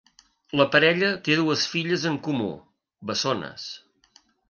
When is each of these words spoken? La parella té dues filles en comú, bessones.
La 0.59 0.65
parella 0.75 1.09
té 1.27 1.37
dues 1.41 1.67
filles 1.75 2.09
en 2.13 2.19
comú, 2.31 2.51
bessones. 3.11 3.73